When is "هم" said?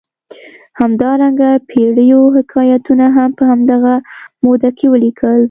3.15-3.29